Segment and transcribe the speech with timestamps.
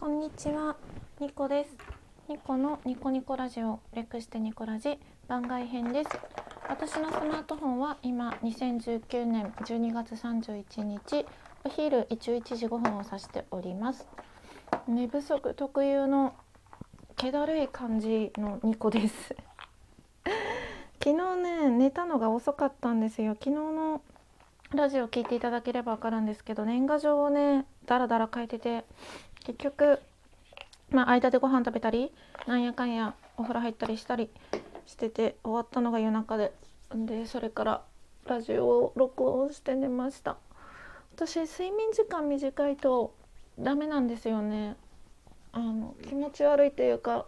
[0.00, 0.76] こんにちは、
[1.20, 1.76] ニコです。
[2.26, 6.10] ニコのニコニコラジオ、略してニコラジ番外編です。
[6.70, 11.26] 私のスマートフォンは今2019年12月31日
[11.64, 14.08] お昼11時5分を指しております。
[14.88, 16.34] 寝不足特有の
[17.18, 19.36] 気だるい感じのニコです。
[21.04, 23.34] 昨日ね寝たのが遅かったんですよ。
[23.34, 24.00] 昨日の
[24.72, 28.84] ラジオ聞いていただければ分かるんですけど年賀状をねだらだら書いてて
[29.44, 29.98] 結局
[30.90, 32.12] まあ間でご飯食べたり
[32.46, 34.30] なんやかんやお風呂入ったりしたり
[34.86, 36.52] してて終わったのが夜中で。
[36.92, 37.82] でそれから
[38.26, 40.36] ラジオを録音して寝ました。
[41.14, 43.14] 私睡眠時間短いと
[43.58, 44.76] ダメなんですよね。
[45.52, 47.26] あの気持ち悪いというか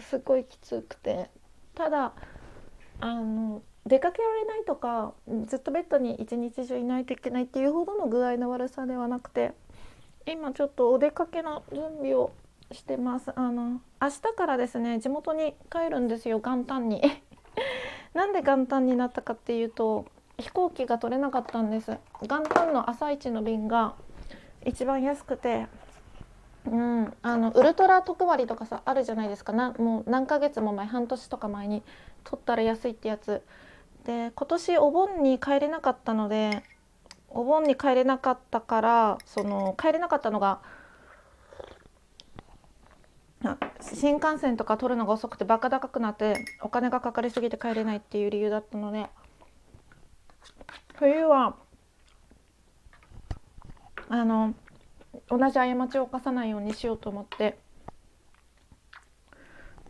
[0.00, 1.30] すごいきつくて。
[1.74, 2.12] ただ
[3.00, 5.12] あの出かけられないとか
[5.46, 9.52] ずっとベッドに一日中いないといけないっていうほどの具合の悪さではなくて
[10.28, 12.32] 今ちょっとお出かけの準備を
[12.72, 13.30] してます。
[13.36, 17.00] あの明日からですね地元に帰るんですよ元旦に。
[18.12, 20.06] なんで元旦になったかっていうと
[20.38, 21.96] 飛行機が取れなかったんです。
[22.20, 23.94] 元旦の朝一の便が
[24.64, 25.66] 一番安くて。
[26.68, 29.52] うん、あのウルトラ特割とかさあるじゃないですか。
[29.52, 31.84] なもう何ヶ月も前半年とか前に
[32.24, 33.44] 取ったら安いってやつ。
[34.02, 36.64] で今年お盆に帰れなかったので
[37.36, 40.60] お盆に帰れなかったからその帰れなかったのが
[43.80, 49.06] 新幹線とか取るのが遅くてバカ高くなってお金がかかりすぎて帰れないっていう理由だったので
[50.94, 51.56] 冬は
[54.08, 54.54] あの
[55.28, 57.58] 同じ過ちを犯さないようにしようと思って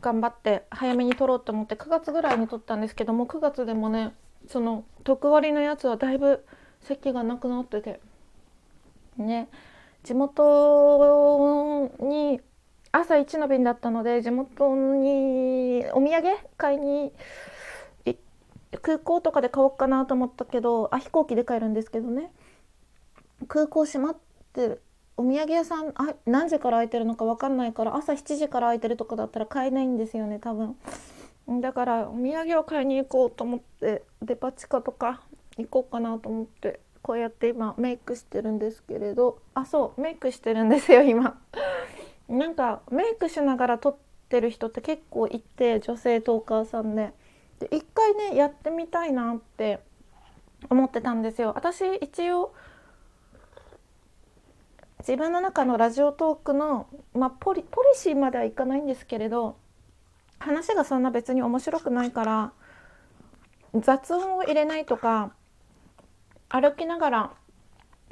[0.01, 4.15] 頑張って早めに取ろうと思って9月ぐらいに取ったんですけども9月でもね
[4.49, 6.45] その特割のやつはだいぶ
[6.87, 8.01] 席がなくなってて。
[9.17, 9.49] ね。
[10.03, 12.41] 地元に
[12.93, 17.13] 朝一の便だったので地元にお土産買いに
[18.83, 22.31] 空港とかで買おうかなと思ったけどあ飛行機で帰るんですけどね。
[23.49, 24.17] 空港閉まっ
[24.53, 24.83] てる
[25.17, 30.77] お土産屋さんあ何時から開いてるのか分かんないから朝7時から開いてるとかだったら買えないんですよね多分。
[31.61, 35.23] だからお土産を買いに行こうと思ってデパ地下とか
[35.59, 36.81] 行こうかなと思って。
[37.07, 41.41] こうやって今メイクしてるんですけれどあそうメイクしてるんですよ今。
[42.29, 43.97] なんかメイクしながら撮っ
[44.29, 47.13] てる人って結構いて女性トーカーさんで。
[47.61, 49.79] で一回ねやってみたいなって
[50.69, 51.53] 思ってたんですよ。
[51.55, 52.53] 私一応
[54.99, 59.57] 自分の中のラジオトークの、まあ、ポリポリシーまではいかないんですけれど
[60.41, 62.53] 話がそんな別に面白くないから
[63.77, 65.31] 雑音を入れないとか
[66.49, 67.31] 歩きながら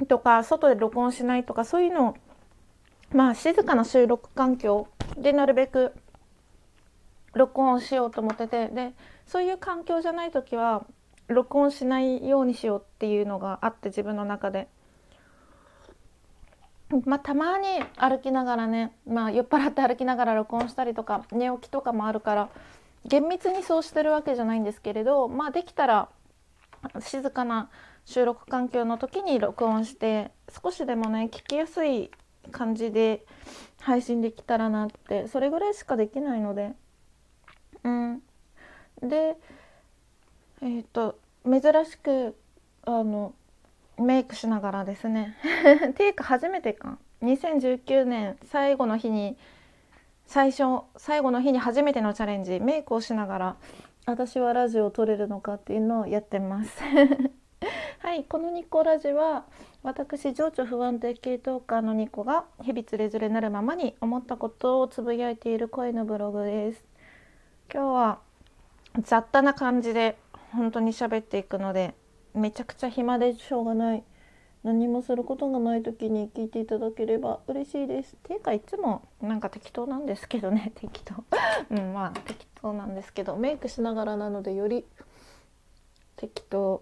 [0.07, 2.17] とか外で録音しないとかそういうのを
[3.13, 4.87] まあ静かな収録環境
[5.17, 5.93] でなるべく
[7.33, 8.93] 録音しようと思っててで
[9.25, 10.85] そういう環境じゃない時は
[11.27, 14.67] 録音しないようにしようっていうのがあって自分の中で。
[17.05, 17.67] まあ、たまに
[17.97, 22.49] 歩きながらね、まあ、酔っ払って歩きながら録音したりとか寝起きとかもあるから
[23.05, 26.09] 厳密にそうしてるわけじゃないんですけれど、まあ、できたら
[26.99, 27.69] 静かな
[28.05, 30.31] 収録環境の時に録音して
[30.63, 32.11] 少しでもね聞きやすい
[32.51, 33.25] 感じで
[33.81, 36.73] 配信できたらなってそれぐらいしかできないので。
[37.83, 38.21] うん。
[39.01, 39.37] で
[40.61, 42.35] えっ、と珍しく
[42.83, 43.33] あの
[43.99, 45.37] メイクしながらですね。
[45.89, 46.97] っていうか初めてか。
[47.21, 49.37] 2019年最後の日に
[50.27, 53.55] 最初最後の日に初めてのチャレンジメイクをしながら
[54.07, 56.79] 私はラジオを撮れるのかっていうのをやってます。
[57.99, 59.45] はいこのニコラジは
[59.81, 66.85] 私情緒不安定系トーカーのニコが日々つれづれなるままに思ったことをつぶやいている声のブログです。
[67.73, 68.19] 今日は
[69.01, 70.19] 雑多な感じで
[70.51, 71.95] 本当に喋っていくので
[72.35, 74.03] めちゃくちゃ暇でしょうがない。
[74.63, 78.15] 何もすることがない時に聞いていただければ嬉しいです。
[78.23, 81.23] ていうかいつもなんか適当なんですけどね適当。
[81.69, 84.85] うんまあ適当なんですけどメイクしながらなのでより
[86.15, 86.81] 適当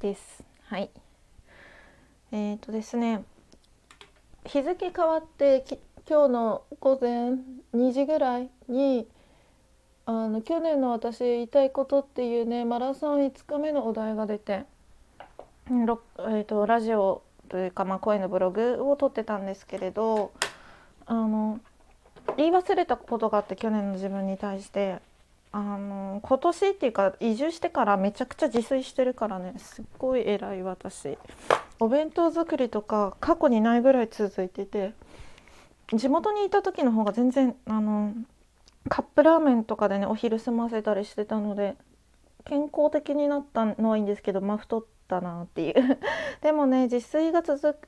[0.00, 0.42] です。
[0.64, 0.90] はい。
[2.30, 3.24] えーとですね
[4.46, 5.64] 日付変わって
[6.08, 7.32] 今日の午前
[7.74, 9.06] 2時ぐらいに
[10.06, 14.64] あの去年の私言いたいことっていうねマラソン5日目のお題が出て、
[15.68, 20.32] えーと、ラジオというか、まあ、声のブログを撮ってたんですけれど
[21.06, 21.60] あの
[22.36, 25.00] 言い忘れたことがあって去年の自分に対して。
[25.54, 29.52] あの今年っていうか移住してからめちゃくちゃ自炊してるからね。
[29.58, 31.18] すっごい偉い私。
[31.78, 34.94] お弁当作りとか過去にないぐらい続いてて。
[35.92, 38.14] 地元にいた時の方が全然あの
[38.88, 41.76] カップラーメンとかでねお昼済ませたりしてたので
[42.44, 45.98] 健康的になったのはいいんですけどまあ太ったなっていう。
[46.42, 47.78] でもね自炊が続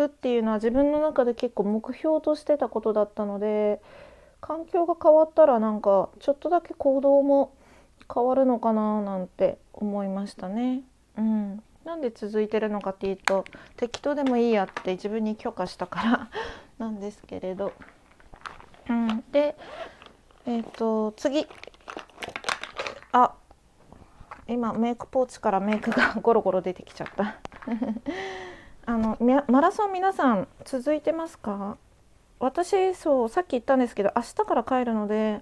[0.00, 3.82] くっていうのは自分の中で結構目標としてたことだったので
[4.40, 7.54] 環境が変わったらなんかちょっとだけ行動も
[8.12, 10.82] 変わるのかななんて思いましたね。
[11.18, 13.44] うん、なんで続いてるのかっていうと
[13.76, 16.30] 適当でもいいやって自分に許可したから
[16.78, 17.72] なんですけれど。
[18.88, 19.56] うん、で
[20.46, 21.46] えっ、と次。
[23.12, 23.34] あ。
[24.48, 27.38] 今メイクポーチからメイクがゴロゴロ出てきちゃった。
[28.90, 29.16] あの
[29.46, 31.78] マラソン皆さん続いてますか？
[32.40, 35.38] 私そうさっき言ったんですけど明日から帰るので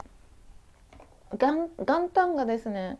[1.34, 1.70] 元
[2.10, 2.98] 旦がですね、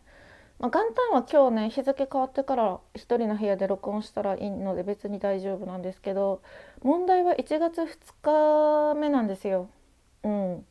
[0.57, 6.41] まあ、元旦は今日ね日付変わってから1人の部屋で録音したらいいので別に大丈夫なんですけど
[6.81, 9.69] 問題は1月2日目なんですよ。
[10.23, 10.65] うん、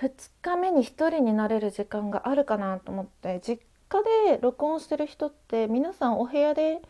[0.00, 6.82] 2日目に1人になれる時間があるかなと思って実家で録音してる人って皆さんお部屋で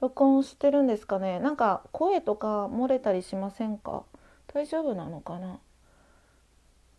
[0.00, 1.40] 録音してるんですかね。
[1.40, 4.04] なんか声とか漏れたりしませんか？
[4.52, 5.58] 大丈夫なのかな？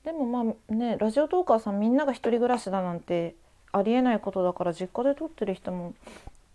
[0.03, 3.35] でもまあねラジオトーカーさんみんなが1人暮らしだなんて
[3.71, 5.93] ありえないことだから実家で撮ってる人も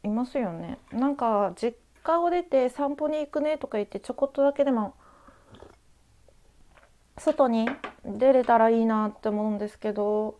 [0.02, 0.78] いますよね。
[0.92, 4.94] なんか実家を出て散歩に行くねとか言ってちょこっとだけでも
[7.18, 7.68] 外に
[8.04, 10.38] 出れたらいいなって思うんですけど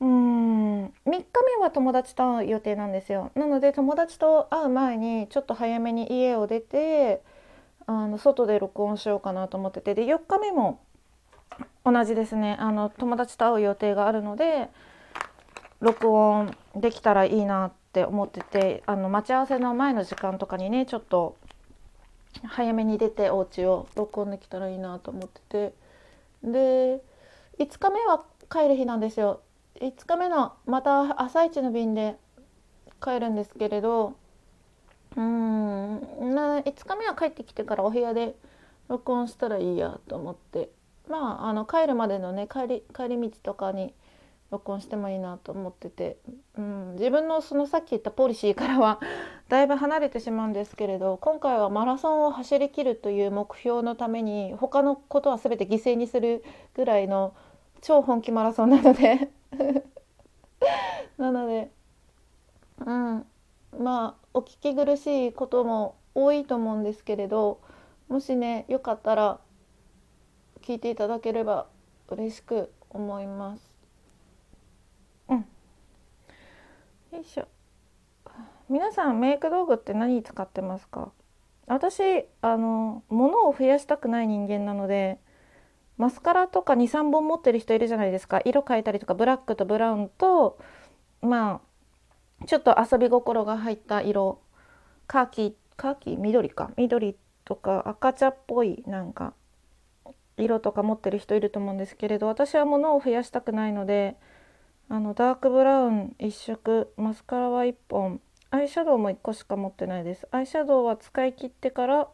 [0.00, 0.84] うん。
[0.86, 1.24] 3日
[1.58, 3.30] 目は友達と会う予定なんですよ。
[3.34, 7.22] なので友達と会う前にちょっと早めに家を出て
[7.86, 9.94] あの外で録音しようかなと思ってて。
[9.94, 10.80] で4日目も
[11.84, 12.56] 同じですね。
[12.58, 14.68] あの友達と会う予定があるので
[15.80, 18.82] 録音できたらいいなって思ってて。
[18.86, 21.36] あの待ち合わせの前の時間とかにねちょっと
[22.44, 25.74] 早めに出てお家を録音できたらいいなと思ってて。
[26.44, 27.00] で
[27.58, 29.40] 5日目は帰る日なんですよ。
[29.80, 32.16] 5日目のまた朝一の便で
[33.02, 34.16] 帰るんですけれど
[35.16, 38.36] うん5日目は帰ってきてからお部屋で
[38.88, 40.70] 録音したらいいやと思って。
[41.08, 43.94] まああの帰るまでのね帰り帰り道とかに
[44.50, 46.18] 録音してもいいなと思ってて、
[46.56, 49.00] うん、自分のそのさっき言ったポリシーからは
[49.48, 56.44] だいぶ離れてしまうんですけれど今回はマラソンを走りきるという目標のために他のことは全て犠牲にする
[56.74, 57.34] ぐらいの
[57.80, 59.30] 超本気マラソンなので。
[61.18, 61.70] なので
[62.78, 63.26] うん
[63.78, 67.60] まあお聞き苦しいことも多いと思うんですけれど
[68.08, 69.40] もしねよかったら
[70.62, 71.66] 聞いていただければ
[72.08, 73.72] 嬉しく思います。
[75.28, 75.38] うん。
[77.12, 77.46] よいしょ。
[78.68, 81.12] 皆さんメイク道具って何使ってますか？
[81.66, 85.18] 私あの物を増やしたくない人間なので
[85.98, 88.40] マスカラとか23本持ってる人いるじゃないですか。
[88.44, 90.58] 色変えたりとかブラックとブラウンと
[91.22, 91.60] ま
[92.42, 94.40] あちょっと遊び心が入った色。
[95.06, 96.16] カーキカーキ？
[96.16, 96.70] 緑か。
[96.76, 99.32] 緑とか赤茶っぽいなんか
[100.36, 104.16] 色とか持ってる人いると思うんですけれど私は物を増やしたくないので
[104.88, 108.20] あのダークブラウン1色マスカラは1本
[108.50, 110.28] アイシャドウも1個しか持ってないです。
[110.30, 112.08] アイシャドウは使い切ってから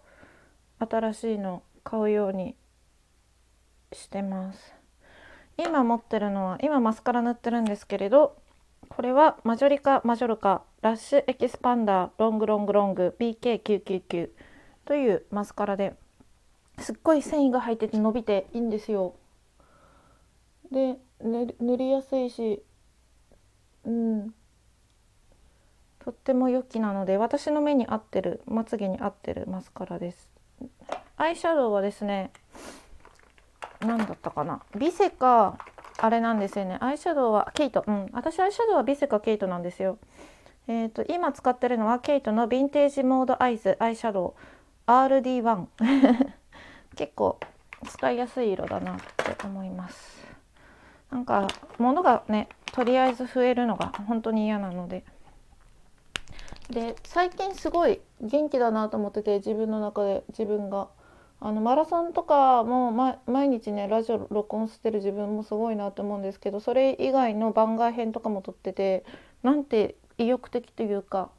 [0.79, 2.57] 新しいの買うように
[3.95, 4.75] してます。
[5.59, 8.37] 今持ってるのは今マスカラ塗ってるんですけれど
[8.89, 14.31] これはマジョリカマジョルカラッシュエキスパンダーロングロングロング BK999
[14.85, 15.95] というマスカラで
[16.79, 19.15] すっごい繊維が入ってて伸びていいんですよ。
[20.71, 22.63] で塗りやすいし
[23.85, 24.35] うん。
[26.01, 30.29] とっても良きなので私の目に合ってるまつげに合ってるマスカラです。
[31.17, 32.33] アイシャドウはですね
[33.85, 34.63] 何だったかな？
[34.77, 35.59] ビセか
[35.99, 36.79] あれなんですよね。
[36.81, 37.85] アイシャドウはケイト。
[37.87, 38.09] うん。
[38.13, 39.99] 私アイシャドウはビセかケイトなんですよ。
[40.69, 44.91] えーと、今使ってるのはケイトのヴィンテージモードアイズアイシャドウ。
[44.91, 45.67] RD1
[46.97, 47.39] 結構
[47.87, 50.27] 使いやすい色だなって思います。
[51.11, 51.47] なんか
[51.79, 55.05] 物がねとりあえず増えるのが本当に嫌なので。
[56.71, 60.89] で最近すごい元気だなと思ってて自分の中で自分が。
[61.45, 69.05] あのマラソンとかも、ま、毎日ねラジオ録音してる自分もすごいなと思うんですけどそれ以外の番外編とかも撮ってて
[69.43, 71.31] なんて意欲的というか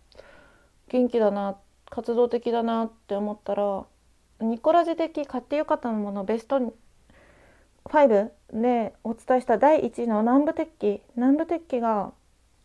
[0.89, 1.55] 元気だな
[1.89, 3.85] 活動的だなって思ったら
[4.41, 6.59] ニコラジ的買ってよかったものベスト
[7.85, 12.11] 5でお伝えした第1位の南部鉄器南部鉄器が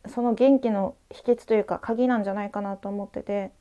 [0.09, 3.53] その元気の秘訣というか鍵なんじゃないかなと思ってて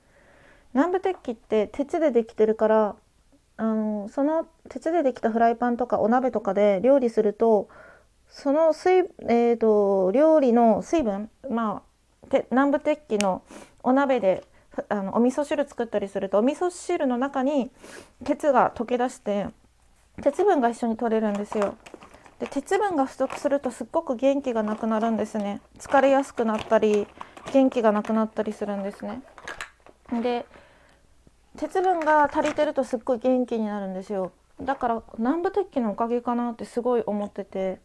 [0.74, 2.96] 南部鉄器って鉄でできてるから
[3.58, 7.70] あのその鉄でできたフライパンとかお鍋とかで料理すると
[8.30, 11.82] その水、えーと、料理の水分ま
[12.30, 13.42] あ南部鉄器の
[13.84, 14.44] お鍋で
[14.90, 17.72] あのお味噌汁作ったりするとお味噌汁の中に
[18.24, 19.48] 鉄が溶け出して
[20.22, 21.76] 鉄分が一緒に取れるんですよ。
[22.40, 27.08] で鉄分が不足するとすっごく元気がなくなるんですね疲れやすくなったり
[27.52, 29.24] 元気がなくなったりするんですね
[30.22, 30.46] で
[31.58, 34.32] 鉄分が足りてるとすっごい元気になるんですよ。
[34.62, 37.80] だから南部鉄器のおかげかなってすごい思ってて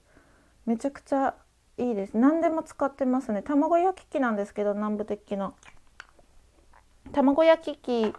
[0.64, 1.34] めちゃくちゃ
[1.78, 2.16] いいです。
[2.16, 3.42] 何でも使ってますね。
[3.42, 5.54] 卵焼き器なんですけど南部鉄器の。
[7.12, 8.14] 卵焼き器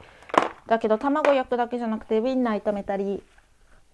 [0.67, 3.23] だけど卵焼くだけじゃなくてウインナー炒めたり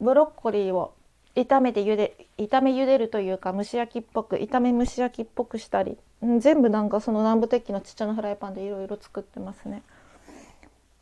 [0.01, 0.94] ブロッコリーを
[1.36, 9.84] 炒めて茹で炒め茹でるというか蒸し焼きっぽく炒め蒸し焼きっぽくしたり、うん、全部なんかその南部鉄器のちっちゃなフライパンでいろいろ作ってますね。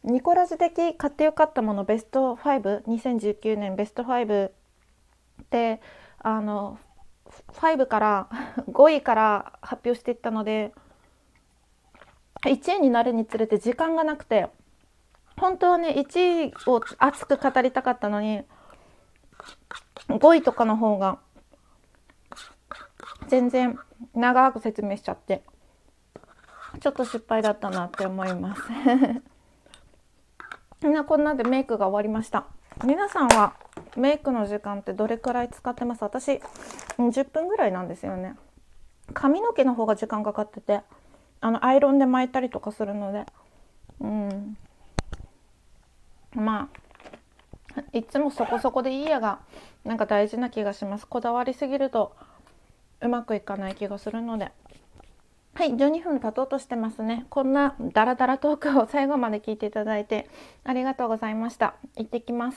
[0.08, 4.52] ニコラジ的買ってよかったものベスト52019年ベスト5
[5.50, 5.82] で
[6.20, 6.80] あの
[7.54, 8.30] 5から
[8.72, 10.74] 5位から発表していったので
[12.46, 14.50] 1位になるにつれて時間がなくて
[15.36, 18.44] 本当はね1位を熱く語りたかったのに
[20.08, 21.20] 5位とかの方が
[23.28, 23.78] 全然
[24.16, 25.44] 長く説明しちゃって
[26.80, 28.62] ちょっと失敗だったなって思います。
[30.84, 32.46] みんなこんなでメイクが終わりました。
[32.86, 33.54] 皆さんは
[33.96, 36.04] メイクの時間ってどれくらい使ってます？
[36.04, 36.40] 私
[37.00, 38.36] 10分ぐらいなんですよね。
[39.14, 40.82] 髪の毛の方が時間かかってて
[41.42, 43.26] あのアイロンで巻いたりとかするので。
[44.00, 44.58] うん。
[46.36, 46.70] ま
[47.76, 49.40] あいつもそこそこでいいやが
[49.84, 51.08] なんか大事な気がします。
[51.08, 52.16] こだわりすぎると
[53.02, 54.52] うまくいかない気がするので。
[55.58, 57.26] はい12分経とうとしてますね。
[57.32, 60.30] こんなダラダラトークを最後まで聞いていただいて
[60.64, 61.74] ありがとうございました。
[61.96, 62.56] 行ってきます。